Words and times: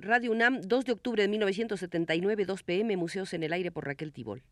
Radio 0.00 0.30
UNAM, 0.30 0.60
2 0.62 0.84
de 0.84 0.92
octubre 0.92 1.22
de 1.22 1.28
1979, 1.28 2.44
2 2.44 2.62
pm, 2.62 2.96
Museos 2.96 3.34
en 3.34 3.42
el 3.42 3.52
Aire 3.52 3.72
por 3.72 3.84
Raquel 3.84 4.12
Tibol. 4.12 4.44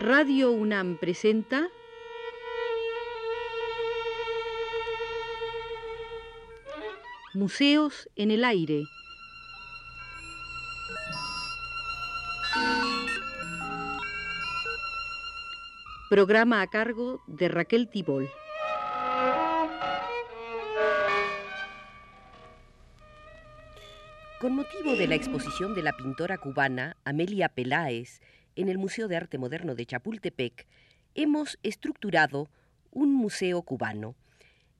Radio 0.00 0.50
UNAM 0.50 0.98
presenta 0.98 1.68
Museos 7.32 8.08
en 8.16 8.32
el 8.32 8.44
Aire. 8.44 8.82
Programa 16.08 16.62
a 16.62 16.66
cargo 16.68 17.22
de 17.26 17.48
Raquel 17.48 17.90
Tibol. 17.90 18.30
Con 24.40 24.54
motivo 24.54 24.96
de 24.96 25.06
la 25.06 25.16
exposición 25.16 25.74
de 25.74 25.82
la 25.82 25.92
pintora 25.92 26.38
cubana 26.38 26.96
Amelia 27.04 27.50
Peláez 27.50 28.22
en 28.56 28.70
el 28.70 28.78
Museo 28.78 29.06
de 29.06 29.16
Arte 29.18 29.36
Moderno 29.36 29.74
de 29.74 29.84
Chapultepec, 29.84 30.66
hemos 31.14 31.58
estructurado 31.62 32.48
un 32.90 33.12
museo 33.12 33.60
cubano. 33.60 34.14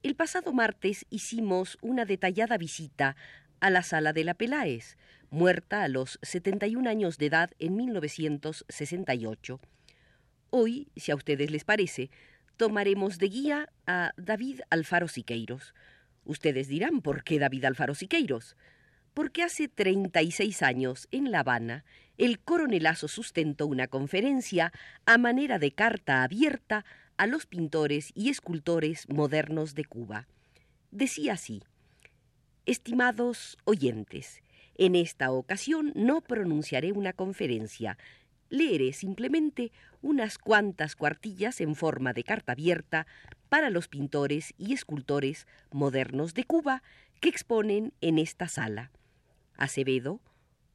El 0.01 0.15
pasado 0.15 0.51
martes 0.51 1.05
hicimos 1.11 1.77
una 1.83 2.05
detallada 2.05 2.57
visita 2.57 3.15
a 3.59 3.69
la 3.69 3.83
sala 3.83 4.13
de 4.13 4.23
la 4.23 4.33
Peláez, 4.33 4.97
muerta 5.29 5.83
a 5.83 5.89
los 5.89 6.17
71 6.23 6.89
años 6.89 7.19
de 7.19 7.27
edad 7.27 7.51
en 7.59 7.75
1968. 7.75 9.59
Hoy, 10.49 10.87
si 10.95 11.11
a 11.11 11.15
ustedes 11.15 11.51
les 11.51 11.63
parece, 11.63 12.09
tomaremos 12.57 13.17
de 13.17 13.27
guía 13.27 13.69
a 13.87 14.11
David 14.17 14.61
Alfaro 14.69 15.07
Siqueiros. 15.07 15.73
Ustedes 16.25 16.67
dirán, 16.67 17.01
¿por 17.01 17.23
qué 17.23 17.39
David 17.39 17.65
Alfaro 17.65 17.95
Siqueiros? 17.95 18.55
porque 19.13 19.43
hace 19.43 19.67
36 19.67 20.61
años, 20.61 21.07
en 21.11 21.31
La 21.31 21.41
Habana, 21.41 21.83
el 22.17 22.39
coronelazo 22.39 23.09
sustentó 23.09 23.67
una 23.67 23.87
conferencia 23.87 24.71
a 25.05 25.17
manera 25.17 25.59
de 25.59 25.71
carta 25.71 26.23
abierta 26.23 26.85
a 27.17 27.27
los 27.27 27.45
pintores 27.45 28.11
y 28.15 28.29
escultores 28.29 29.09
modernos 29.09 29.75
de 29.75 29.83
Cuba. 29.83 30.27
Decía 30.91 31.33
así, 31.33 31.63
Estimados 32.65 33.57
oyentes, 33.65 34.41
en 34.75 34.95
esta 34.95 35.31
ocasión 35.31 35.91
no 35.95 36.21
pronunciaré 36.21 36.91
una 36.91 37.13
conferencia, 37.13 37.97
leeré 38.49 38.93
simplemente 38.93 39.71
unas 40.01 40.37
cuantas 40.37 40.95
cuartillas 40.95 41.61
en 41.61 41.75
forma 41.75 42.13
de 42.13 42.23
carta 42.23 42.53
abierta 42.53 43.07
para 43.49 43.69
los 43.69 43.87
pintores 43.87 44.53
y 44.57 44.73
escultores 44.73 45.47
modernos 45.71 46.33
de 46.33 46.43
Cuba 46.43 46.83
que 47.19 47.29
exponen 47.29 47.93
en 48.01 48.17
esta 48.19 48.47
sala. 48.47 48.91
Acevedo, 49.55 50.21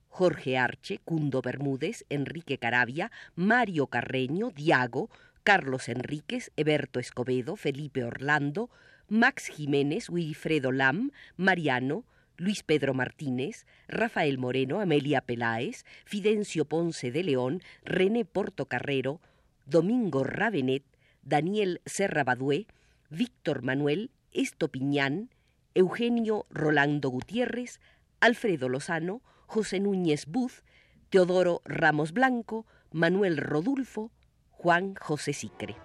Jorge 0.08 0.58
Arche, 0.58 1.00
Cundo 1.04 1.42
Bermúdez, 1.42 2.04
Enrique 2.08 2.58
Carabia, 2.58 3.10
Mario 3.34 3.88
Carreño, 3.88 4.50
Diago, 4.50 5.10
Carlos 5.42 5.88
Enríquez, 5.88 6.52
Eberto 6.56 7.00
Escobedo, 7.00 7.56
Felipe 7.56 8.04
Orlando, 8.04 8.70
Max 9.08 9.46
Jiménez, 9.46 10.08
Wilfredo 10.08 10.72
Lam, 10.72 11.10
Mariano, 11.36 12.04
Luis 12.36 12.62
Pedro 12.62 12.94
Martínez, 12.94 13.66
Rafael 13.88 14.38
Moreno, 14.38 14.80
Amelia 14.80 15.20
Peláez, 15.20 15.84
Fidencio 16.04 16.64
Ponce 16.64 17.10
de 17.10 17.22
León, 17.22 17.62
René 17.84 18.24
Portocarrero, 18.24 19.20
Domingo 19.66 20.24
Ravenet, 20.24 20.84
Daniel 21.22 21.80
Serra 21.86 22.24
Badué, 22.24 22.66
Víctor 23.08 23.62
Manuel 23.62 24.10
Estopiñán, 24.32 25.30
Eugenio 25.74 26.46
Rolando 26.50 27.08
Gutiérrez, 27.08 27.80
Alfredo 28.20 28.68
Lozano, 28.68 29.22
José 29.46 29.80
Núñez 29.80 30.26
Buz, 30.26 30.64
Teodoro 31.10 31.62
Ramos 31.64 32.12
Blanco, 32.12 32.66
Manuel 32.90 33.36
Rodulfo, 33.38 34.10
Juan 34.50 34.94
José 34.96 35.32
Sicre. 35.32 35.76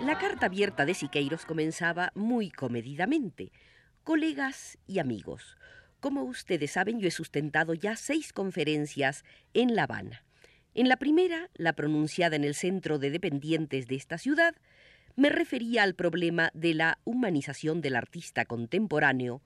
La 0.00 0.18
carta 0.18 0.46
abierta 0.46 0.86
de 0.86 0.94
Siqueiros 0.94 1.44
comenzaba 1.44 2.12
muy 2.14 2.50
comedidamente. 2.50 3.52
Colegas 4.04 4.78
y 4.86 5.00
amigos, 5.00 5.56
como 6.00 6.22
ustedes 6.22 6.70
saben, 6.70 7.00
yo 7.00 7.08
he 7.08 7.10
sustentado 7.10 7.74
ya 7.74 7.96
seis 7.96 8.32
conferencias 8.32 9.24
en 9.54 9.74
La 9.74 9.82
Habana. 9.82 10.24
En 10.74 10.88
la 10.88 10.96
primera, 10.96 11.50
la 11.54 11.72
pronunciada 11.72 12.36
en 12.36 12.44
el 12.44 12.54
centro 12.54 12.98
de 12.98 13.10
dependientes 13.10 13.88
de 13.88 13.96
esta 13.96 14.18
ciudad, 14.18 14.54
me 15.16 15.30
refería 15.30 15.82
al 15.82 15.94
problema 15.94 16.50
de 16.54 16.74
la 16.74 16.98
humanización 17.04 17.80
del 17.80 17.96
artista 17.96 18.44
contemporáneo, 18.44 19.42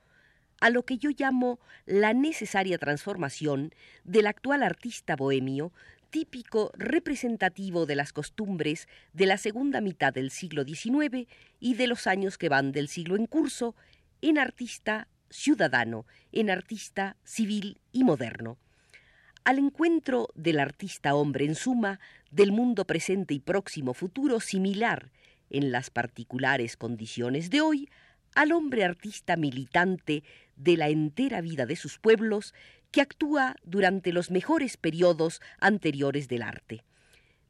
a 0.61 0.71
lo 0.71 0.85
que 0.85 0.99
yo 0.99 1.11
llamo 1.11 1.59
la 1.87 2.13
necesaria 2.13 2.79
transformación 2.79 3.75
del 4.05 4.27
actual 4.27 4.63
artista 4.63 5.17
bohemio, 5.17 5.73
típico 6.11 6.71
representativo 6.77 7.87
de 7.87 7.97
las 7.97 8.13
costumbres 8.13 8.89
de 9.13 9.27
la 9.27 9.39
segunda 9.39 9.81
mitad 9.81 10.13
del 10.13 10.31
siglo 10.31 10.65
XIX 10.65 11.29
y 11.61 11.75
de 11.75 11.87
los 11.87 12.07
años 12.07 12.37
que 12.37 12.49
van 12.49 12.73
del 12.73 12.89
siglo 12.89 13.17
en 13.17 13.27
curso, 13.27 13.75
en 14.21 14.39
artista 14.39 15.09
ciudadano, 15.31 16.07
en 16.33 16.51
artista 16.51 17.17
civil 17.25 17.81
y 17.93 18.05
moderno. 18.05 18.59
Al 19.45 19.59
encuentro 19.59 20.29
del 20.35 20.61
artista 20.61 21.15
hombre 21.15 21.47
en 21.47 21.55
suma, 21.55 22.01
del 22.31 22.53
mundo 22.53 22.85
presente 22.85 23.33
y 23.35 23.41
próximo 23.41 23.95
futuro 23.95 24.41
similar 24.41 25.11
en 25.49 25.73
las 25.73 25.91
particulares 25.91 26.77
condiciones 26.77 27.51
de 27.51 27.61
hoy, 27.61 27.89
al 28.35 28.53
hombre 28.53 28.85
artista 28.85 29.37
militante 29.37 30.23
de 30.57 30.77
la 30.77 30.89
entera 30.89 31.41
vida 31.41 31.67
de 31.67 31.77
sus 31.77 31.99
pueblos 31.99 32.55
que 32.91 33.01
actúa 33.01 33.57
durante 33.63 34.13
los 34.13 34.31
mejores 34.31 34.77
periodos 34.77 35.41
anteriores 35.61 36.29
del 36.29 36.43
arte. 36.43 36.85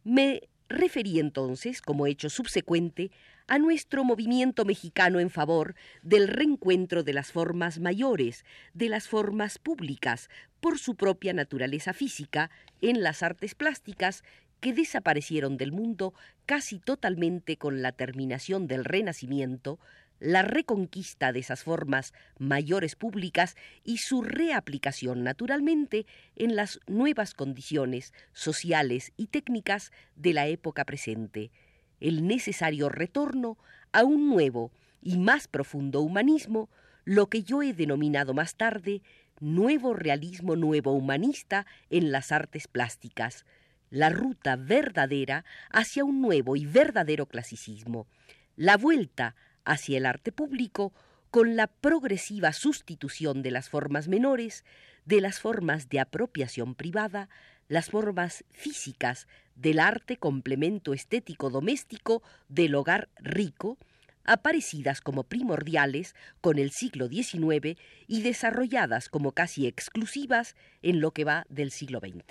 Me 0.04 0.48
referí 0.68 1.18
entonces, 1.18 1.82
como 1.82 2.06
hecho 2.06 2.30
subsecuente, 2.30 3.10
a 3.48 3.58
nuestro 3.58 4.04
movimiento 4.04 4.64
mexicano 4.64 5.18
en 5.18 5.28
favor 5.28 5.74
del 6.02 6.28
reencuentro 6.28 7.02
de 7.02 7.12
las 7.12 7.32
formas 7.32 7.80
mayores, 7.80 8.44
de 8.74 8.88
las 8.88 9.08
formas 9.08 9.58
públicas, 9.58 10.30
por 10.60 10.78
su 10.78 10.94
propia 10.94 11.32
naturaleza 11.32 11.92
física, 11.92 12.50
en 12.80 13.02
las 13.02 13.24
artes 13.24 13.56
plásticas 13.56 14.22
que 14.60 14.72
desaparecieron 14.72 15.56
del 15.56 15.72
mundo 15.72 16.14
casi 16.46 16.78
totalmente 16.78 17.56
con 17.56 17.82
la 17.82 17.92
terminación 17.92 18.68
del 18.68 18.84
Renacimiento, 18.84 19.80
la 20.20 20.42
reconquista 20.42 21.32
de 21.32 21.40
esas 21.40 21.64
formas 21.64 22.12
mayores 22.38 22.94
públicas 22.94 23.56
y 23.82 23.96
su 23.96 24.22
reaplicación 24.22 25.24
naturalmente 25.24 26.06
en 26.36 26.54
las 26.54 26.78
nuevas 26.86 27.34
condiciones 27.34 28.12
sociales 28.32 29.12
y 29.16 29.26
técnicas 29.28 29.90
de 30.14 30.34
la 30.34 30.46
época 30.46 30.84
presente. 30.84 31.50
El 31.98 32.26
necesario 32.26 32.88
retorno 32.88 33.58
a 33.92 34.04
un 34.04 34.28
nuevo 34.28 34.70
y 35.02 35.18
más 35.18 35.48
profundo 35.48 36.00
humanismo, 36.02 36.68
lo 37.04 37.28
que 37.28 37.42
yo 37.42 37.62
he 37.62 37.72
denominado 37.72 38.34
más 38.34 38.54
tarde 38.54 39.02
nuevo 39.40 39.94
realismo 39.94 40.54
nuevo 40.54 40.92
humanista 40.92 41.66
en 41.88 42.12
las 42.12 42.30
artes 42.30 42.68
plásticas, 42.68 43.46
la 43.88 44.10
ruta 44.10 44.56
verdadera 44.56 45.46
hacia 45.70 46.04
un 46.04 46.20
nuevo 46.20 46.56
y 46.56 46.66
verdadero 46.66 47.26
clasicismo, 47.26 48.06
la 48.54 48.76
vuelta 48.76 49.34
hacia 49.64 49.98
el 49.98 50.06
arte 50.06 50.32
público 50.32 50.92
con 51.30 51.56
la 51.56 51.68
progresiva 51.68 52.52
sustitución 52.52 53.42
de 53.42 53.50
las 53.50 53.68
formas 53.68 54.08
menores, 54.08 54.64
de 55.04 55.20
las 55.20 55.40
formas 55.40 55.88
de 55.88 56.00
apropiación 56.00 56.74
privada, 56.74 57.28
las 57.68 57.90
formas 57.90 58.44
físicas 58.50 59.28
del 59.54 59.78
arte 59.78 60.16
complemento 60.16 60.92
estético 60.92 61.50
doméstico 61.50 62.22
del 62.48 62.74
hogar 62.74 63.08
rico, 63.16 63.78
aparecidas 64.24 65.00
como 65.00 65.24
primordiales 65.24 66.14
con 66.40 66.58
el 66.58 66.72
siglo 66.72 67.08
XIX 67.08 67.78
y 68.06 68.22
desarrolladas 68.22 69.08
como 69.08 69.32
casi 69.32 69.66
exclusivas 69.66 70.56
en 70.82 71.00
lo 71.00 71.12
que 71.12 71.24
va 71.24 71.46
del 71.48 71.70
siglo 71.70 72.00
XX. 72.00 72.24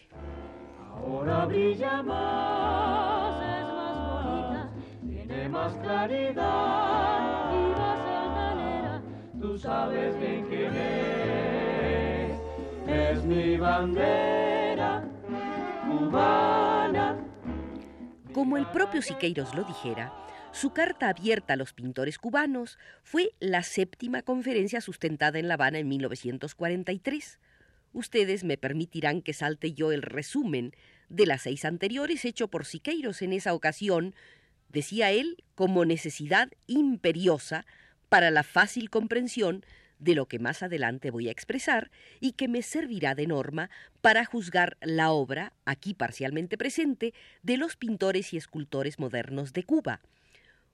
Ahora 0.91 1.45
brilla 1.45 2.03
más, 2.03 3.43
es 3.59 3.63
más 3.63 4.23
bonita, 4.23 4.71
tiene 5.07 5.49
más 5.49 5.73
claridad 5.77 6.88
sabes 9.59 10.17
bien 10.19 10.45
quién 10.47 10.73
es, 10.73 12.39
es 12.87 13.23
mi 13.25 13.57
bandera 13.57 15.05
Como 18.31 18.57
el 18.57 18.67
propio 18.67 19.01
Siqueiros 19.01 19.53
lo 19.53 19.63
dijera, 19.63 20.13
su 20.53 20.71
carta 20.71 21.09
abierta 21.09 21.53
a 21.53 21.57
los 21.57 21.73
pintores 21.73 22.17
cubanos 22.17 22.77
fue 23.03 23.33
la 23.39 23.63
séptima 23.63 24.21
conferencia 24.21 24.81
sustentada 24.81 25.39
en 25.39 25.47
La 25.47 25.55
Habana 25.55 25.79
en 25.79 25.89
1943. 25.89 27.39
Ustedes 27.91 28.43
me 28.43 28.57
permitirán 28.57 29.21
que 29.21 29.33
salte 29.33 29.73
yo 29.73 29.91
el 29.91 30.03
resumen 30.03 30.73
de 31.09 31.25
las 31.25 31.41
seis 31.41 31.65
anteriores 31.65 32.23
hecho 32.23 32.47
por 32.47 32.65
Siqueiros 32.65 33.21
en 33.21 33.33
esa 33.33 33.53
ocasión, 33.53 34.15
decía 34.69 35.11
él, 35.11 35.43
como 35.55 35.83
necesidad 35.85 36.49
imperiosa 36.67 37.65
para 38.09 38.31
la 38.31 38.43
fácil 38.43 38.89
comprensión 38.89 39.63
de 39.99 40.15
lo 40.15 40.27
que 40.27 40.39
más 40.39 40.63
adelante 40.63 41.11
voy 41.11 41.27
a 41.27 41.31
expresar 41.31 41.91
y 42.19 42.31
que 42.31 42.47
me 42.47 42.61
servirá 42.61 43.15
de 43.15 43.27
norma 43.27 43.69
para 44.01 44.25
juzgar 44.25 44.77
la 44.81 45.11
obra, 45.11 45.53
aquí 45.65 45.93
parcialmente 45.93 46.57
presente, 46.57 47.13
de 47.43 47.57
los 47.57 47.75
pintores 47.75 48.33
y 48.33 48.37
escultores 48.37 48.97
modernos 48.97 49.53
de 49.53 49.63
Cuba. 49.63 50.01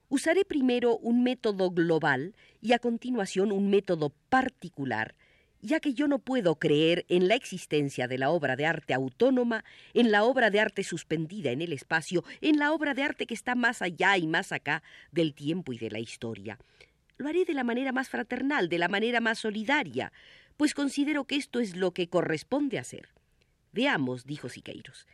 Usaré 0.08 0.46
primero 0.46 0.98
un 0.98 1.24
método 1.24 1.72
global 1.72 2.36
y 2.62 2.74
a 2.74 2.80
continuación 2.80 3.52
un 3.52 3.72
método 3.72 4.14
particular, 4.30 5.16
ya 5.62 5.80
que 5.80 5.96
yo 5.96 6.08
no 6.08 6.20
puedo 6.20 6.60
creer 6.60 7.06
en 7.10 7.28
la 7.28 7.34
existencia 7.34 8.08
de 8.08 8.20
la 8.20 8.30
obra 8.30 8.56
de 8.56 8.68
arte 8.68 8.94
autónoma, 8.94 9.66
en 9.96 10.12
la 10.12 10.24
obra 10.24 10.52
de 10.52 10.60
arte 10.60 10.84
suspendida 10.84 11.50
en 11.50 11.64
el 11.64 11.74
espacio, 11.74 12.24
en 12.42 12.60
la 12.60 12.72
obra 12.72 12.94
de 12.94 13.02
arte 13.02 13.26
que 13.26 13.34
está 13.34 13.56
más 13.56 13.82
allá 13.82 14.16
y 14.18 14.28
más 14.28 14.52
acá 14.52 14.84
del 15.12 15.34
tiempo 15.34 15.74
y 15.74 15.80
de 15.80 15.90
la 15.90 16.00
historia. 16.00 16.60
Lo 17.18 17.30
haré 17.30 17.46
de 17.46 17.54
la 17.54 17.64
manera 17.64 17.92
más 17.92 18.10
fraternal, 18.10 18.68
de 18.68 18.78
la 18.78 18.90
manera 18.90 19.22
más 19.22 19.40
solidaria, 19.40 20.12
pues 20.58 20.74
considero 20.74 21.26
que 21.26 21.36
esto 21.36 21.60
es 21.60 21.76
lo 21.76 21.92
que 21.92 22.10
corresponde 22.10 22.78
hacer. 22.78 23.10
Veamos, 23.72 24.26
dijo 24.26 24.50
Siqueiros. 24.50 25.08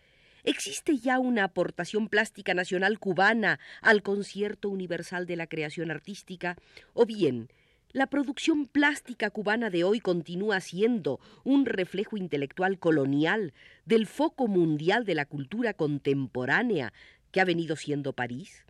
¿Existe 0.44 0.98
ya 0.98 1.20
una 1.20 1.44
aportación 1.44 2.08
plástica 2.08 2.54
nacional 2.56 2.98
cubana 2.98 3.60
al 3.82 4.02
concierto 4.02 4.70
universal 4.70 5.28
de 5.28 5.36
la 5.36 5.46
creación 5.46 5.92
artística? 5.92 6.58
¿O 6.94 7.06
bien, 7.06 7.50
la 7.92 8.08
producción 8.08 8.66
plástica 8.66 9.30
cubana 9.30 9.70
de 9.70 9.84
hoy 9.84 10.00
continúa 10.00 10.60
siendo 10.62 11.20
un 11.44 11.66
reflejo 11.66 12.18
intelectual 12.18 12.80
colonial 12.80 13.54
del 13.86 14.08
foco 14.08 14.48
mundial 14.48 15.06
de 15.06 15.16
la 15.16 15.26
cultura 15.26 15.74
contemporánea 15.74 16.94
que 17.32 17.42
ha 17.42 17.46
venido 17.46 17.76
siendo 17.76 18.14
París? 18.14 18.66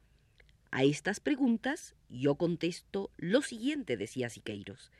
A 0.72 0.84
estas 0.84 1.20
preguntas 1.20 1.96
yo 2.10 2.36
contesto 2.36 3.12
lo 3.18 3.42
siguiente, 3.42 3.98
decía 3.98 4.30
Siqueiros. 4.30 4.92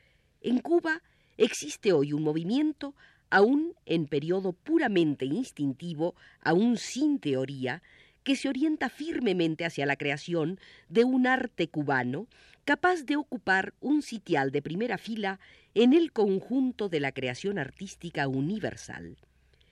En 0.42 0.58
Cuba 0.58 1.02
existe 1.38 1.92
hoy 1.92 2.12
un 2.12 2.22
movimiento, 2.22 2.94
aún 3.30 3.74
en 3.86 4.06
periodo 4.06 4.52
puramente 4.52 5.24
instintivo, 5.24 6.14
aún 6.42 6.76
sin 6.76 7.18
teoría, 7.18 7.82
que 8.22 8.36
se 8.36 8.50
orienta 8.50 8.90
firmemente 8.90 9.64
hacia 9.64 9.86
la 9.86 9.96
creación 9.96 10.60
de 10.88 11.04
un 11.04 11.26
arte 11.26 11.68
cubano 11.68 12.28
capaz 12.64 13.04
de 13.04 13.16
ocupar 13.16 13.74
un 13.80 14.02
sitial 14.02 14.52
de 14.52 14.62
primera 14.62 14.98
fila 14.98 15.40
en 15.74 15.92
el 15.92 16.12
conjunto 16.12 16.88
de 16.88 17.00
la 17.00 17.12
creación 17.12 17.58
artística 17.58 18.28
universal. 18.28 19.16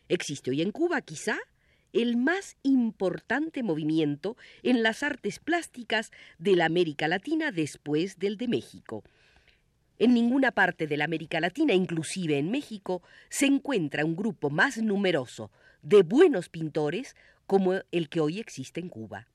Existe 0.09 0.51
hoy 0.51 0.63
en 0.63 0.73
Cuba, 0.73 1.01
quizá, 1.03 1.39
el 1.93 2.17
más 2.17 2.57
importante 2.63 3.63
movimiento 3.63 4.37
en 4.63 4.83
las 4.83 5.03
artes 5.03 5.39
plásticas 5.39 6.11
de 6.39 6.57
la 6.57 6.67
América 6.67 7.09
Latina 7.09 7.53
después 7.53 8.19
del 8.19 8.37
de 8.37 8.49
México. 8.49 9.03
En 9.99 10.15
ninguna 10.15 10.51
parte 10.51 10.87
de 10.87 10.97
la 10.97 11.05
América 11.05 11.41
Latina, 11.41 11.75
inclusive 11.75 12.39
en 12.39 12.51
México, 12.51 13.03
se 13.29 13.47
encuentra 13.47 14.05
un 14.05 14.17
grupo 14.17 14.49
más 14.49 14.79
numeroso 14.79 15.51
de 15.83 16.03
buenos 16.03 16.49
pintores 16.49 17.17
como 17.47 17.75
el 17.91 18.09
que 18.09 18.21
hoy 18.21 18.39
existe 18.39 18.81
en 18.81 18.89
Cuba. 18.89 19.27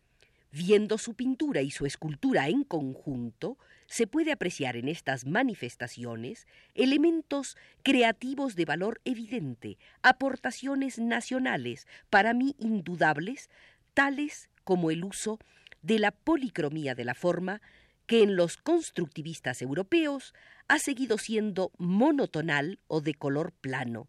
Viendo 0.58 0.98
su 0.98 1.16
pintura 1.16 1.62
y 1.62 1.70
su 1.70 1.86
escultura 1.86 2.48
en 2.48 2.64
conjunto, 2.64 3.58
se 3.88 4.08
puede 4.08 4.32
apreciar 4.32 4.78
en 4.78 4.88
estas 4.88 5.26
manifestaciones 5.26 6.48
elementos 6.76 7.58
creativos 7.84 8.56
de 8.56 8.64
valor 8.64 9.02
evidente, 9.04 9.78
aportaciones 10.02 10.98
nacionales, 10.98 11.88
para 12.10 12.34
mí 12.34 12.56
indudables, 12.58 13.50
tales 13.94 14.50
como 14.64 14.92
el 14.92 15.04
uso 15.04 15.40
de 15.82 16.00
la 16.00 16.12
policromía 16.12 16.96
de 16.96 17.04
la 17.04 17.16
forma, 17.16 17.62
que 18.06 18.24
en 18.24 18.38
los 18.38 18.56
constructivistas 18.56 19.62
europeos 19.62 20.34
ha 20.70 20.80
seguido 20.80 21.18
siendo 21.18 21.74
monotonal 21.78 22.80
o 22.88 23.02
de 23.02 23.14
color 23.14 23.52
plano. 23.60 24.08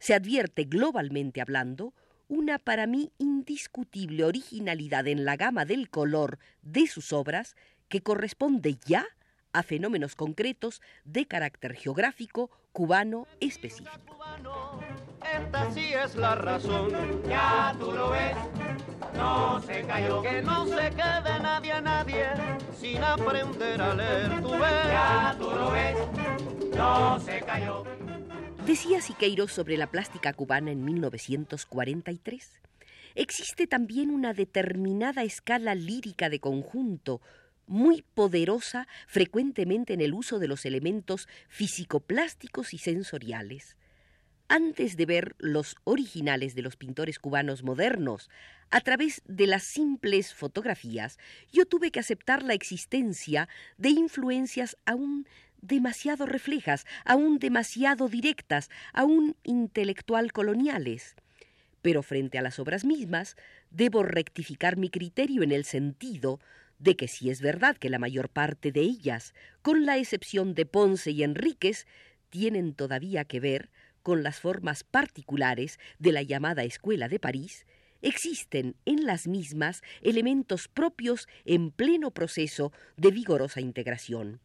Se 0.00 0.12
advierte 0.12 0.64
globalmente 0.64 1.40
hablando 1.40 1.94
una 2.28 2.58
para 2.58 2.86
mí 2.86 3.10
indiscutible 3.18 4.24
originalidad 4.24 5.06
en 5.06 5.24
la 5.24 5.36
gama 5.36 5.64
del 5.64 5.88
color 5.88 6.38
de 6.62 6.86
sus 6.86 7.12
obras 7.12 7.56
que 7.88 8.02
corresponde 8.02 8.78
ya 8.86 9.06
a 9.52 9.62
fenómenos 9.62 10.14
concretos 10.14 10.82
de 11.04 11.26
carácter 11.26 11.74
geográfico 11.74 12.50
cubano 12.72 13.26
específico. 13.40 13.90
Esta 15.34 15.70
sí 15.72 15.92
es 15.92 16.14
la 16.16 16.34
razón, 16.34 16.90
ya 17.28 17.74
tú 17.78 17.92
lo 17.92 18.10
ves, 18.10 18.36
no 19.14 19.60
se 19.62 19.82
cayó. 19.82 20.22
Que 20.22 20.42
no 20.42 20.66
se 20.66 20.90
quede 20.90 21.40
nadie 21.40 21.72
a 21.72 21.80
nadie 21.80 22.26
sin 22.78 23.02
aprender 23.02 23.80
a 23.80 23.94
leer, 23.94 24.40
tú 24.40 24.50
ves, 24.50 24.84
ya 24.86 25.36
tú 25.38 25.50
lo 25.50 25.70
ves, 25.70 25.96
no 26.76 27.18
se 27.20 27.40
cayó. 27.40 27.84
Decía 28.68 29.00
Siqueiros 29.00 29.50
sobre 29.50 29.78
la 29.78 29.90
plástica 29.90 30.34
cubana 30.34 30.70
en 30.70 30.84
1943. 30.84 32.60
Existe 33.14 33.66
también 33.66 34.10
una 34.10 34.34
determinada 34.34 35.22
escala 35.22 35.74
lírica 35.74 36.28
de 36.28 36.38
conjunto, 36.38 37.22
muy 37.66 38.02
poderosa 38.02 38.86
frecuentemente 39.06 39.94
en 39.94 40.02
el 40.02 40.12
uso 40.12 40.38
de 40.38 40.48
los 40.48 40.66
elementos 40.66 41.28
físico-plásticos 41.48 42.74
y 42.74 42.78
sensoriales. 42.78 43.78
Antes 44.48 44.98
de 44.98 45.06
ver 45.06 45.34
los 45.38 45.76
originales 45.84 46.54
de 46.54 46.60
los 46.60 46.76
pintores 46.76 47.18
cubanos 47.18 47.62
modernos, 47.62 48.28
a 48.68 48.82
través 48.82 49.22
de 49.24 49.46
las 49.46 49.62
simples 49.64 50.34
fotografías, 50.34 51.18
yo 51.50 51.64
tuve 51.64 51.90
que 51.90 52.00
aceptar 52.00 52.42
la 52.42 52.52
existencia 52.52 53.48
de 53.78 53.88
influencias 53.88 54.76
aún 54.84 55.26
demasiado 55.60 56.26
reflejas, 56.26 56.86
aún 57.04 57.38
demasiado 57.38 58.08
directas, 58.08 58.70
aún 58.92 59.36
intelectual 59.44 60.32
coloniales. 60.32 61.14
Pero 61.82 62.02
frente 62.02 62.38
a 62.38 62.42
las 62.42 62.58
obras 62.58 62.84
mismas, 62.84 63.36
debo 63.70 64.02
rectificar 64.02 64.76
mi 64.76 64.90
criterio 64.90 65.42
en 65.42 65.52
el 65.52 65.64
sentido 65.64 66.40
de 66.78 66.96
que 66.96 67.08
si 67.08 67.30
es 67.30 67.40
verdad 67.40 67.76
que 67.76 67.90
la 67.90 67.98
mayor 67.98 68.28
parte 68.28 68.72
de 68.72 68.80
ellas, 68.80 69.34
con 69.62 69.84
la 69.84 69.98
excepción 69.98 70.54
de 70.54 70.66
Ponce 70.66 71.10
y 71.10 71.22
Enríquez, 71.22 71.86
tienen 72.30 72.74
todavía 72.74 73.24
que 73.24 73.40
ver 73.40 73.70
con 74.02 74.22
las 74.22 74.40
formas 74.40 74.84
particulares 74.84 75.78
de 75.98 76.12
la 76.12 76.22
llamada 76.22 76.64
Escuela 76.64 77.08
de 77.08 77.18
París, 77.18 77.66
existen 78.00 78.76
en 78.84 79.06
las 79.06 79.26
mismas 79.26 79.82
elementos 80.02 80.68
propios 80.68 81.28
en 81.44 81.70
pleno 81.70 82.12
proceso 82.12 82.72
de 82.96 83.10
vigorosa 83.10 83.60
integración. 83.60 84.40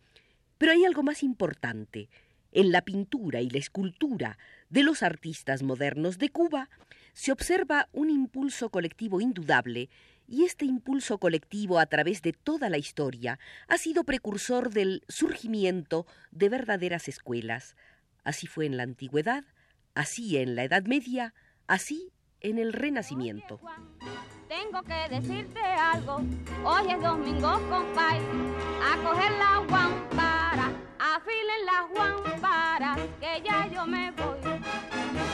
Pero 0.63 0.71
hay 0.71 0.85
algo 0.85 1.03
más 1.03 1.23
importante. 1.23 2.09
En 2.53 2.71
la 2.71 2.83
pintura 2.83 3.41
y 3.41 3.49
la 3.49 3.57
escultura 3.57 4.37
de 4.69 4.83
los 4.83 5.03
artistas 5.03 5.61
modernos 5.61 6.19
de 6.19 6.29
Cuba 6.29 6.69
se 7.11 7.33
observa 7.33 7.89
un 7.91 8.09
impulso 8.09 8.69
colectivo 8.69 9.19
indudable 9.19 9.89
y 10.25 10.45
este 10.45 10.63
impulso 10.63 11.17
colectivo 11.17 11.79
a 11.79 11.85
través 11.87 12.21
de 12.21 12.31
toda 12.31 12.69
la 12.69 12.77
historia 12.77 13.39
ha 13.67 13.77
sido 13.77 14.05
precursor 14.05 14.69
del 14.69 15.03
surgimiento 15.09 16.07
de 16.31 16.47
verdaderas 16.47 17.09
escuelas. 17.09 17.75
Así 18.23 18.47
fue 18.47 18.65
en 18.65 18.77
la 18.77 18.83
antigüedad, 18.83 19.43
así 19.95 20.37
en 20.37 20.55
la 20.55 20.63
Edad 20.63 20.83
Media, 20.83 21.33
así 21.67 22.13
en 22.39 22.57
el 22.57 22.71
Renacimiento. 22.71 23.59
tengo 24.47 24.81
que 24.83 25.09
decirte 25.13 25.59
algo. 25.59 26.21
Hoy 26.63 26.89
es 26.89 27.01
domingo, 27.01 27.51
compay, 27.69 28.21
a 28.81 29.03
coger 29.03 29.31
la 29.33 29.53
afilen 31.23 31.65
las 31.65 31.89
guamparas, 31.89 32.99
que 33.19 33.41
ya 33.43 33.67
yo 33.67 33.85
me 33.85 34.11
voy. 34.11 34.39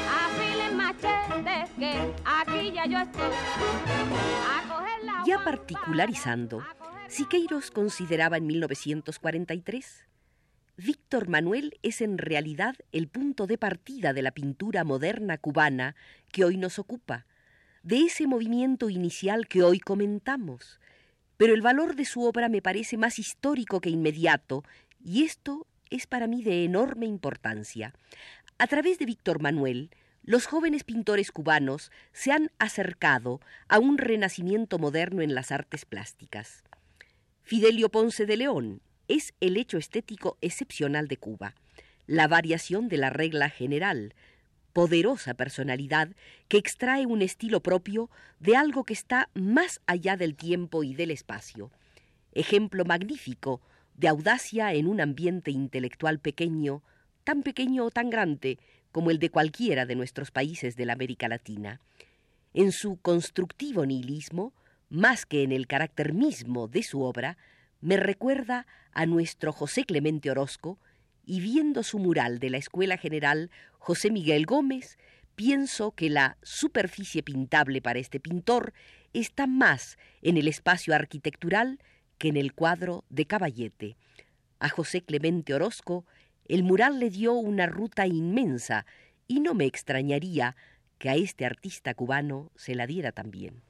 Afilen 0.09 0.77
machetes, 0.77 1.69
que 1.77 2.13
aquí 2.25 2.71
ya 2.71 2.85
yo 2.85 2.99
estoy. 2.99 3.31
ya 5.25 5.43
particularizando, 5.43 6.63
Siqueiros 7.07 7.71
consideraba 7.71 8.37
en 8.37 8.47
1943 8.47 10.05
Víctor 10.77 11.27
Manuel 11.27 11.77
es 11.81 12.01
en 12.01 12.17
realidad 12.17 12.75
el 12.93 13.09
punto 13.09 13.47
de 13.47 13.57
partida 13.57 14.13
de 14.13 14.21
la 14.21 14.31
pintura 14.31 14.85
moderna 14.85 15.37
cubana 15.37 15.95
que 16.31 16.45
hoy 16.45 16.55
nos 16.55 16.79
ocupa, 16.79 17.25
de 17.83 18.03
ese 18.03 18.27
movimiento 18.27 18.89
inicial 18.89 19.47
que 19.47 19.61
hoy 19.61 19.79
comentamos. 19.79 20.79
Pero 21.35 21.53
el 21.53 21.61
valor 21.61 21.95
de 21.95 22.05
su 22.05 22.23
obra 22.23 22.47
me 22.47 22.61
parece 22.61 22.97
más 22.97 23.19
histórico 23.19 23.81
que 23.81 23.89
inmediato 23.89 24.63
y 25.03 25.23
esto 25.23 25.67
es 25.89 26.07
para 26.07 26.27
mí 26.27 26.43
de 26.43 26.63
enorme 26.63 27.05
importancia. 27.05 27.93
A 28.57 28.67
través 28.67 28.99
de 28.99 29.05
Víctor 29.05 29.41
Manuel, 29.41 29.89
los 30.23 30.45
jóvenes 30.45 30.83
pintores 30.83 31.31
cubanos 31.31 31.91
se 32.13 32.31
han 32.31 32.51
acercado 32.59 33.39
a 33.67 33.79
un 33.79 33.97
renacimiento 33.97 34.77
moderno 34.77 35.21
en 35.21 35.33
las 35.33 35.51
artes 35.51 35.85
plásticas. 35.85 36.63
Fidelio 37.41 37.89
Ponce 37.89 38.25
de 38.25 38.37
León 38.37 38.81
es 39.07 39.33
el 39.39 39.57
hecho 39.57 39.77
estético 39.77 40.37
excepcional 40.41 41.07
de 41.07 41.17
Cuba, 41.17 41.55
la 42.05 42.27
variación 42.27 42.89
de 42.89 42.97
la 42.97 43.09
regla 43.09 43.49
general, 43.49 44.13
poderosa 44.73 45.33
personalidad 45.33 46.09
que 46.47 46.57
extrae 46.57 47.05
un 47.05 47.21
estilo 47.21 47.61
propio 47.61 48.09
de 48.39 48.55
algo 48.55 48.83
que 48.83 48.93
está 48.93 49.29
más 49.33 49.81
allá 49.87 50.15
del 50.15 50.35
tiempo 50.35 50.83
y 50.83 50.93
del 50.93 51.11
espacio. 51.11 51.71
Ejemplo 52.33 52.85
magnífico 52.85 53.61
de 53.99 54.07
audacia 54.07 54.73
en 54.73 54.87
un 54.87 55.01
ambiente 55.01 55.51
intelectual 55.51 56.19
pequeño, 56.19 56.81
tan 57.25 57.43
pequeño 57.43 57.83
o 57.83 57.91
tan 57.91 58.09
grande 58.09 58.57
como 58.93 59.11
el 59.11 59.19
de 59.19 59.29
cualquiera 59.29 59.85
de 59.85 59.95
nuestros 59.95 60.31
países 60.31 60.77
de 60.77 60.85
la 60.85 60.93
América 60.93 61.27
Latina. 61.27 61.81
En 62.53 62.71
su 62.71 62.95
constructivo 63.01 63.85
nihilismo, 63.85 64.53
más 64.89 65.25
que 65.25 65.43
en 65.43 65.51
el 65.51 65.67
carácter 65.67 66.13
mismo 66.13 66.69
de 66.69 66.81
su 66.81 67.01
obra, 67.01 67.37
me 67.81 67.97
recuerda 67.97 68.67
a 68.93 69.05
nuestro 69.05 69.51
José 69.51 69.83
Clemente 69.83 70.31
Orozco, 70.31 70.79
y 71.25 71.41
viendo 71.41 71.83
su 71.83 71.99
mural 71.99 72.39
de 72.39 72.49
la 72.49 72.57
Escuela 72.57 72.97
General 72.97 73.51
José 73.79 74.11
Miguel 74.11 74.45
Gómez, 74.45 74.97
pienso 75.35 75.91
que 75.91 76.09
la 76.09 76.37
superficie 76.41 77.21
pintable 77.21 77.81
para 77.81 77.99
este 77.99 78.19
pintor 78.19 78.73
está 79.13 79.45
más 79.45 79.97
en 80.21 80.37
el 80.37 80.47
espacio 80.47 80.95
arquitectural 80.95 81.79
que 82.19 82.27
en 82.27 82.37
el 82.37 82.53
cuadro 82.53 83.03
de 83.09 83.25
Caballete. 83.25 83.97
A 84.59 84.69
José 84.69 85.01
Clemente 85.01 85.55
Orozco 85.55 86.05
el 86.49 86.63
mural 86.63 86.99
le 86.99 87.09
dio 87.09 87.33
una 87.33 87.67
ruta 87.67 88.07
inmensa 88.07 88.85
y 89.27 89.39
no 89.39 89.53
me 89.53 89.65
extrañaría 89.65 90.55
que 90.97 91.09
a 91.09 91.15
este 91.15 91.45
artista 91.45 91.93
cubano 91.93 92.51
se 92.55 92.75
la 92.75 92.87
diera 92.87 93.11
también. 93.11 93.61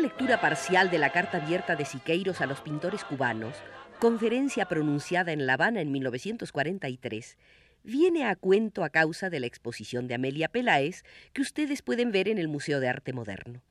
Lectura 0.00 0.40
parcial 0.40 0.90
de 0.90 0.98
la 0.98 1.10
carta 1.10 1.38
abierta 1.38 1.74
de 1.74 1.84
Siqueiros 1.84 2.40
a 2.40 2.46
los 2.46 2.60
pintores 2.60 3.04
cubanos, 3.04 3.56
conferencia 3.98 4.66
pronunciada 4.66 5.32
en 5.32 5.46
La 5.46 5.54
Habana 5.54 5.80
en 5.80 5.90
1943, 5.90 7.36
viene 7.82 8.24
a 8.24 8.36
cuento 8.36 8.84
a 8.84 8.90
causa 8.90 9.30
de 9.30 9.40
la 9.40 9.46
exposición 9.46 10.06
de 10.06 10.14
Amelia 10.14 10.48
Peláez 10.48 11.02
que 11.32 11.42
ustedes 11.42 11.82
pueden 11.82 12.12
ver 12.12 12.28
en 12.28 12.38
el 12.38 12.48
Museo 12.48 12.80
de 12.80 12.88
Arte 12.88 13.12
Moderno. 13.12 13.62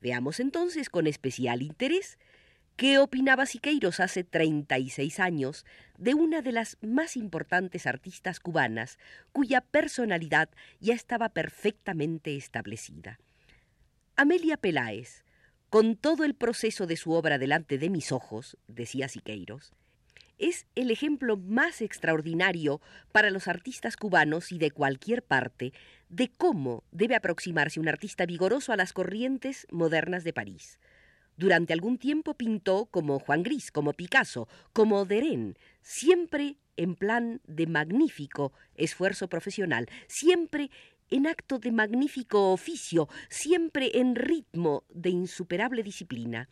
Veamos 0.00 0.40
entonces 0.40 0.90
con 0.90 1.06
especial 1.06 1.62
interés 1.62 2.18
qué 2.76 2.98
opinaba 2.98 3.46
Siqueiros 3.46 4.00
hace 4.00 4.24
36 4.24 5.20
años 5.20 5.66
de 5.98 6.14
una 6.14 6.42
de 6.42 6.52
las 6.52 6.78
más 6.80 7.16
importantes 7.16 7.86
artistas 7.86 8.40
cubanas 8.40 8.98
cuya 9.32 9.60
personalidad 9.60 10.48
ya 10.80 10.94
estaba 10.94 11.28
perfectamente 11.28 12.36
establecida. 12.36 13.18
Amelia 14.16 14.56
Peláez, 14.56 15.24
con 15.70 15.94
todo 15.94 16.24
el 16.24 16.34
proceso 16.34 16.86
de 16.86 16.96
su 16.96 17.12
obra 17.12 17.38
delante 17.38 17.78
de 17.78 17.90
mis 17.90 18.10
ojos, 18.10 18.58
decía 18.66 19.08
Siqueiros, 19.08 19.72
es 20.36 20.66
el 20.74 20.90
ejemplo 20.90 21.36
más 21.36 21.80
extraordinario 21.80 22.80
para 23.12 23.30
los 23.30 23.46
artistas 23.46 23.96
cubanos 23.96 24.50
y 24.50 24.58
de 24.58 24.72
cualquier 24.72 25.22
parte 25.22 25.72
de 26.08 26.28
cómo 26.28 26.82
debe 26.90 27.14
aproximarse 27.14 27.78
un 27.78 27.88
artista 27.88 28.26
vigoroso 28.26 28.72
a 28.72 28.76
las 28.76 28.92
corrientes 28.92 29.68
modernas 29.70 30.24
de 30.24 30.32
París. 30.32 30.80
Durante 31.36 31.72
algún 31.72 31.98
tiempo 31.98 32.34
pintó 32.34 32.86
como 32.86 33.20
Juan 33.20 33.42
Gris, 33.44 33.70
como 33.70 33.92
Picasso, 33.92 34.48
como 34.72 35.04
Deren, 35.04 35.56
siempre 35.82 36.56
en 36.76 36.96
plan 36.96 37.40
de 37.46 37.66
magnífico 37.66 38.52
esfuerzo 38.74 39.28
profesional, 39.28 39.88
siempre 40.08 40.70
en 41.10 41.26
acto 41.26 41.58
de 41.58 41.72
magnífico 41.72 42.52
oficio, 42.52 43.08
siempre 43.28 43.98
en 43.98 44.14
ritmo 44.14 44.84
de 44.88 45.10
insuperable 45.10 45.82
disciplina, 45.82 46.48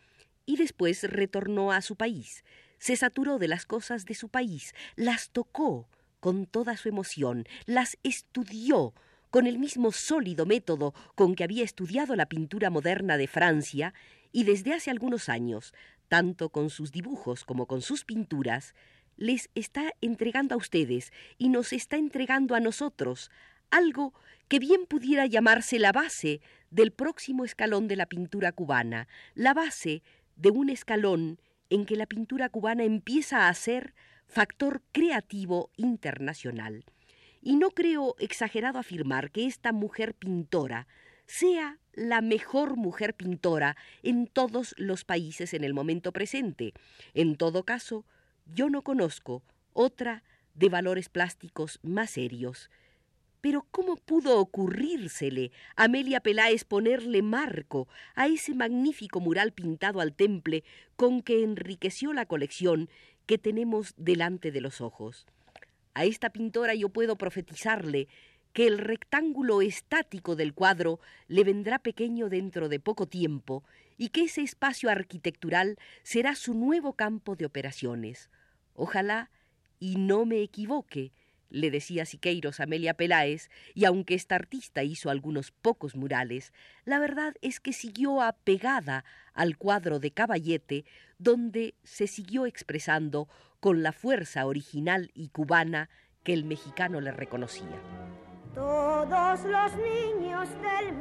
y 0.47 0.57
después 0.57 1.03
retornó 1.05 1.73
a 1.73 1.83
su 1.83 1.97
país, 1.97 2.45
se 2.79 2.97
saturó 2.97 3.39
de 3.39 3.49
las 3.49 3.67
cosas 3.67 4.05
de 4.05 4.15
su 4.15 4.29
país, 4.29 4.75
las 4.97 5.31
tocó 5.31 5.89
con 6.21 6.47
toda 6.47 6.77
su 6.77 6.89
emoción, 6.89 7.47
las 7.67 7.99
estudió 8.03 8.95
con 9.31 9.47
el 9.47 9.59
mismo 9.59 9.93
sólido 9.93 10.47
método 10.47 10.95
con 11.15 11.35
que 11.35 11.45
había 11.45 11.65
estudiado 11.65 12.17
la 12.17 12.27
pintura 12.27 12.71
moderna 12.71 13.17
de 13.17 13.27
Francia, 13.27 13.95
y 14.33 14.45
desde 14.45 14.75
hace 14.75 14.91
algunos 14.91 15.29
años, 15.29 15.75
tanto 16.09 16.49
con 16.51 16.71
sus 16.71 16.93
dibujos 16.93 17.45
como 17.45 17.67
con 17.67 17.83
sus 17.83 18.05
pinturas, 18.05 18.75
les 19.17 19.51
está 19.55 19.93
entregando 20.01 20.55
a 20.55 20.59
ustedes 20.59 21.13
y 21.39 21.49
nos 21.49 21.73
está 21.73 21.97
entregando 21.97 22.55
a 22.55 22.61
nosotros 22.61 23.31
algo 23.71 24.15
que 24.49 24.59
bien 24.59 24.87
pudiera 24.87 25.27
llamarse 25.27 25.79
la 25.79 25.93
base 25.93 26.41
del 26.71 26.91
próximo 26.91 27.45
escalón 27.45 27.89
de 27.89 27.97
la 27.97 28.07
pintura 28.07 28.53
cubana, 28.53 29.09
la 29.35 29.55
base 29.55 30.03
de 30.37 30.51
un 30.51 30.71
escalón 30.71 31.41
en 31.71 31.85
que 31.85 31.97
la 31.97 32.07
pintura 32.07 32.49
cubana 32.49 32.85
empieza 32.85 33.49
a 33.49 33.55
ser 33.55 33.95
factor 34.27 34.83
creativo 34.93 35.71
internacional. 35.77 36.85
Y 37.41 37.57
no 37.57 37.71
creo 37.71 38.17
exagerado 38.19 38.79
afirmar 38.79 39.31
que 39.31 39.47
esta 39.47 39.73
mujer 39.73 40.15
pintora 40.15 40.87
sea 41.27 41.79
la 41.93 42.21
mejor 42.21 42.77
mujer 42.77 43.15
pintora 43.15 43.77
en 44.03 44.27
todos 44.27 44.75
los 44.79 45.05
países 45.05 45.53
en 45.53 45.65
el 45.65 45.75
momento 45.75 46.13
presente. 46.13 46.73
En 47.15 47.37
todo 47.37 47.65
caso, 47.65 48.07
yo 48.47 48.71
no 48.71 48.83
conozco 48.83 49.43
otra 49.73 50.23
de 50.55 50.69
valores 50.69 51.09
plásticos 51.09 51.79
más 51.83 52.11
serios. 52.11 52.71
Pero 53.41 53.67
¿cómo 53.71 53.97
pudo 53.97 54.39
ocurrírsele 54.39 55.53
a 55.77 55.85
Amelia 55.85 56.21
Peláez 56.21 56.65
ponerle 56.65 57.23
marco 57.23 57.89
a 58.15 58.27
ese 58.27 58.55
magnífico 58.55 59.21
mural 59.21 59.53
pintado 59.53 60.01
al 60.01 60.15
temple 60.15 60.65
con 60.97 61.23
que 61.23 61.43
enriqueció 61.43 62.13
la 62.13 62.27
colección 62.27 62.89
que 63.27 63.39
tenemos 63.39 63.95
delante 63.97 64.51
de 64.51 64.61
los 64.61 64.81
ojos? 64.81 65.27
A 65.95 66.05
esta 66.05 66.31
pintora 66.31 66.75
yo 66.75 66.89
puedo 66.89 67.17
profetizarle 67.17 68.09
que 68.53 68.67
el 68.67 68.79
rectángulo 68.79 69.63
estático 69.63 70.35
del 70.35 70.55
cuadro 70.55 71.01
le 71.29 71.45
vendrá 71.45 71.79
pequeño 71.79 72.29
dentro 72.29 72.69
de 72.69 72.81
poco 72.81 73.07
tiempo 73.07 73.63
y 73.97 74.09
que 74.09 74.25
ese 74.25 74.43
espacio 74.43 74.91
arquitectural 74.91 75.77
será 76.03 76.35
su 76.35 76.55
nuevo 76.55 76.95
campo 76.95 77.37
de 77.37 77.47
operaciones. 77.47 78.31
Ojalá 78.75 79.31
y 79.79 79.97
no 79.97 80.25
me 80.25 80.41
equivoque, 80.43 81.13
le 81.51 81.71
decía 81.71 82.05
Siqueiros 82.05 82.61
a 82.61 82.65
Amelia 82.65 82.95
Peláez, 82.95 83.51
y 83.75 83.85
aunque 83.85 84.15
esta 84.15 84.35
artista 84.35 84.83
hizo 84.83 85.11
algunos 85.11 85.51
pocos 85.51 85.97
murales, 85.97 86.53
la 86.85 86.99
verdad 86.99 87.35
es 87.43 87.61
que 87.61 87.73
siguió 87.73 88.23
apegada 88.23 89.05
al 89.35 89.57
cuadro 89.57 89.99
de 89.99 90.11
Caballete, 90.11 90.85
donde 91.19 91.75
se 91.83 92.07
siguió 92.07 92.47
expresando 92.47 93.29
con 93.61 93.83
la 93.83 93.93
fuerza 93.93 94.47
original 94.47 95.11
y 95.15 95.29
cubana 95.29 95.89
que 96.23 96.33
el 96.33 96.45
mexicano 96.45 97.01
le 97.01 97.13
reconocía. 97.13 97.81
Todos 98.55 99.41
los 99.45 99.73
niños 99.77 100.49
del 100.61 100.98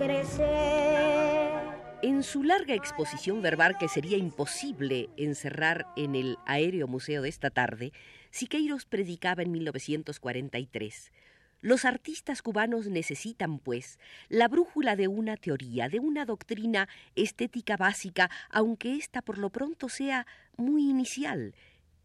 crecer. 0.00 1.60
En 2.02 2.22
su 2.22 2.42
larga 2.42 2.74
exposición 2.74 3.42
verbal 3.42 3.76
que 3.78 3.88
sería 3.88 4.16
imposible 4.16 5.10
encerrar 5.18 5.86
en 5.96 6.14
el 6.14 6.38
Aéreo 6.46 6.88
Museo 6.88 7.20
de 7.20 7.28
esta 7.28 7.50
tarde, 7.50 7.92
Siqueiros 8.30 8.86
predicaba 8.86 9.42
en 9.42 9.52
1943. 9.52 11.12
Los 11.60 11.84
artistas 11.84 12.40
cubanos 12.40 12.86
necesitan, 12.86 13.58
pues, 13.58 13.98
la 14.30 14.48
brújula 14.48 14.96
de 14.96 15.08
una 15.08 15.36
teoría, 15.36 15.90
de 15.90 16.00
una 16.00 16.24
doctrina 16.24 16.88
estética 17.16 17.76
básica, 17.76 18.30
aunque 18.48 18.96
ésta 18.96 19.20
por 19.20 19.36
lo 19.36 19.50
pronto 19.50 19.90
sea 19.90 20.26
muy 20.56 20.88
inicial. 20.88 21.54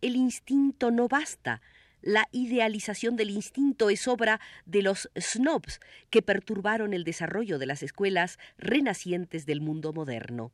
El 0.01 0.17
instinto 0.17 0.91
no 0.91 1.07
basta, 1.07 1.61
la 2.05 2.29
idealización 2.31 3.15
del 3.15 3.31
instinto 3.31 3.89
es 3.89 4.07
obra 4.07 4.39
de 4.67 4.83
los 4.83 5.09
snobs 5.19 5.79
que 6.11 6.21
perturbaron 6.21 6.93
el 6.93 7.03
desarrollo 7.03 7.57
de 7.57 7.65
las 7.65 7.81
escuelas 7.81 8.37
renacientes 8.59 9.47
del 9.47 9.59
mundo 9.59 9.91
moderno. 9.91 10.51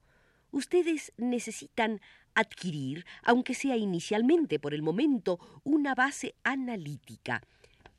Ustedes 0.51 1.11
necesitan 1.17 1.99
adquirir, 2.35 3.05
aunque 3.21 3.53
sea 3.53 3.75
inicialmente 3.75 4.59
por 4.59 4.73
el 4.73 4.81
momento, 4.81 5.61
una 5.65 5.93
base 5.93 6.35
analítica. 6.43 7.43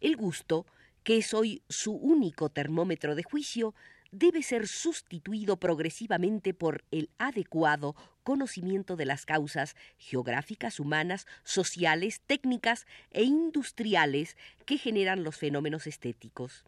El 0.00 0.16
gusto, 0.16 0.64
que 1.04 1.18
es 1.18 1.34
hoy 1.34 1.62
su 1.68 1.92
único 1.92 2.48
termómetro 2.48 3.14
de 3.14 3.22
juicio, 3.22 3.74
debe 4.12 4.42
ser 4.42 4.66
sustituido 4.66 5.58
progresivamente 5.58 6.54
por 6.54 6.84
el 6.90 7.10
adecuado 7.18 7.96
conocimiento 8.22 8.96
de 8.96 9.06
las 9.06 9.26
causas 9.26 9.76
geográficas, 9.98 10.80
humanas, 10.80 11.26
sociales, 11.44 12.20
técnicas 12.26 12.86
e 13.10 13.24
industriales 13.24 14.36
que 14.66 14.78
generan 14.78 15.24
los 15.24 15.36
fenómenos 15.36 15.86
estéticos. 15.86 16.64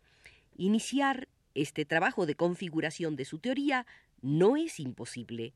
Iniciar 0.57 1.29
este 1.55 1.85
trabajo 1.85 2.27
de 2.27 2.35
configuración 2.35 3.17
de 3.17 3.25
su 3.25 3.39
teoría 3.39 3.87
no 4.21 4.57
es 4.57 4.81
imposible. 4.81 5.55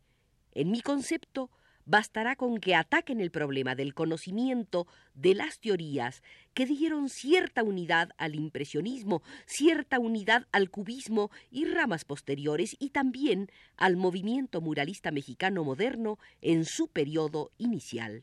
En 0.55 0.71
mi 0.71 0.81
concepto, 0.83 1.51
bastará 1.89 2.37
con 2.37 2.61
que 2.61 2.75
ataquen 2.75 3.21
el 3.21 3.31
problema 3.31 3.75
del 3.75 3.95
conocimiento 3.95 4.87
de 5.15 5.35
las 5.35 5.59
teorías 5.59 6.23
que 6.53 6.67
dieron 6.67 7.09
cierta 7.09 7.63
unidad 7.63 8.11
al 8.19 8.35
impresionismo, 8.35 9.23
cierta 9.47 9.99
unidad 9.99 10.47
al 10.53 10.71
cubismo 10.71 11.31
y 11.51 11.65
ramas 11.65 12.05
posteriores 12.05 12.77
y 12.79 12.91
también 12.91 13.51
al 13.79 13.97
movimiento 13.97 14.61
muralista 14.61 15.11
mexicano 15.11 15.65
moderno 15.65 16.19
en 16.43 16.67
su 16.67 16.89
periodo 16.89 17.53
inicial. 17.57 18.23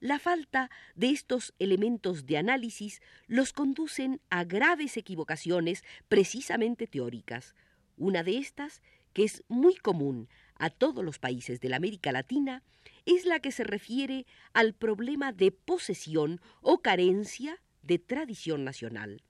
La 0.00 0.18
falta 0.18 0.68
de 0.96 1.10
estos 1.10 1.54
elementos 1.60 2.26
de 2.26 2.38
análisis 2.38 3.00
los 3.28 3.52
conducen 3.52 4.20
a 4.28 4.42
graves 4.42 4.96
equivocaciones 4.96 5.84
precisamente 6.08 6.88
teóricas. 6.88 7.54
Una 7.96 8.24
de 8.24 8.38
estas, 8.38 8.82
que 9.12 9.24
es 9.24 9.44
muy 9.48 9.76
común 9.76 10.28
a 10.58 10.70
todos 10.70 11.04
los 11.04 11.18
países 11.18 11.60
de 11.60 11.68
la 11.68 11.76
América 11.76 12.12
Latina 12.12 12.62
es 13.06 13.24
la 13.24 13.40
que 13.40 13.52
se 13.52 13.64
refiere 13.64 14.26
al 14.52 14.74
problema 14.74 15.32
de 15.32 15.52
posesión 15.52 16.40
o 16.60 16.78
carencia 16.82 17.60
de 17.82 17.98
tradición 17.98 18.64
nacional. 18.64 19.22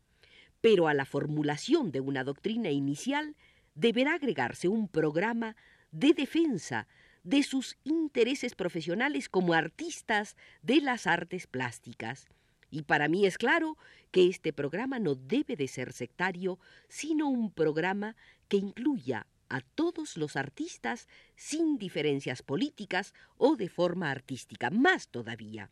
Pero 0.60 0.88
a 0.88 0.94
la 0.94 1.04
formulación 1.04 1.92
de 1.92 2.00
una 2.00 2.24
doctrina 2.24 2.70
inicial 2.70 3.36
deberá 3.74 4.14
agregarse 4.14 4.68
un 4.68 4.88
programa 4.88 5.54
de 5.92 6.12
defensa 6.12 6.88
de 7.22 7.42
sus 7.42 7.76
intereses 7.84 8.54
profesionales 8.54 9.28
como 9.28 9.52
artistas 9.52 10.36
de 10.62 10.80
las 10.80 11.06
artes 11.06 11.46
plásticas. 11.46 12.26
Y 12.70 12.82
para 12.82 13.08
mí 13.08 13.26
es 13.26 13.38
claro 13.38 13.76
que 14.10 14.28
este 14.28 14.52
programa 14.52 14.98
no 14.98 15.14
debe 15.14 15.56
de 15.56 15.68
ser 15.68 15.92
sectario, 15.92 16.58
sino 16.88 17.28
un 17.28 17.52
programa 17.52 18.16
que 18.48 18.56
incluya 18.56 19.26
a 19.48 19.60
todos 19.60 20.16
los 20.16 20.36
artistas 20.36 21.08
sin 21.36 21.78
diferencias 21.78 22.42
políticas 22.42 23.14
o 23.36 23.56
de 23.56 23.68
forma 23.68 24.10
artística. 24.10 24.70
Más 24.70 25.08
todavía, 25.08 25.70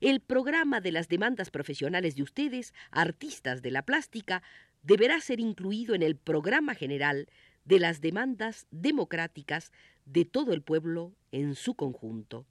el 0.00 0.20
programa 0.20 0.80
de 0.80 0.92
las 0.92 1.08
demandas 1.08 1.50
profesionales 1.50 2.16
de 2.16 2.22
ustedes, 2.24 2.74
artistas 2.90 3.62
de 3.62 3.70
la 3.70 3.82
plástica, 3.82 4.42
deberá 4.82 5.20
ser 5.20 5.38
incluido 5.38 5.94
en 5.94 6.02
el 6.02 6.16
programa 6.16 6.74
general 6.74 7.28
de 7.64 7.78
las 7.78 8.00
demandas 8.00 8.66
democráticas 8.70 9.70
de 10.04 10.24
todo 10.24 10.52
el 10.52 10.62
pueblo 10.62 11.14
en 11.30 11.54
su 11.54 11.74
conjunto. 11.74 12.46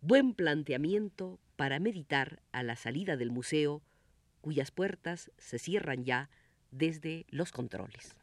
Buen 0.00 0.32
planteamiento 0.32 1.38
para 1.56 1.78
meditar 1.78 2.40
a 2.52 2.62
la 2.62 2.76
salida 2.76 3.18
del 3.18 3.30
museo, 3.30 3.82
cuyas 4.40 4.70
puertas 4.70 5.30
se 5.36 5.58
cierran 5.58 6.04
ya 6.04 6.30
desde 6.70 7.26
los 7.28 7.52
controles. 7.52 8.16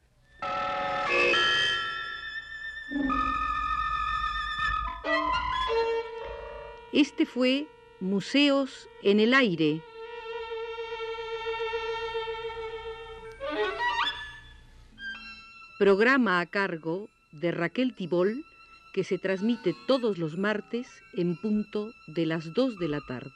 Este 6.93 7.25
fue 7.25 7.67
Museos 7.99 8.87
en 9.03 9.19
el 9.19 9.33
Aire. 9.33 9.81
Programa 15.77 16.39
a 16.39 16.45
cargo 16.45 17.09
de 17.31 17.51
Raquel 17.51 17.93
Tibol 17.93 18.43
que 18.93 19.03
se 19.03 19.17
transmite 19.17 19.75
todos 19.85 20.17
los 20.17 20.37
martes 20.37 20.87
en 21.13 21.35
punto 21.35 21.91
de 22.07 22.25
las 22.25 22.53
2 22.53 22.79
de 22.79 22.87
la 22.87 23.01
tarde. 23.01 23.31